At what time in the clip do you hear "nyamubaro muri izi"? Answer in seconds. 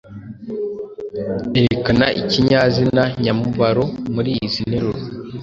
3.23-4.61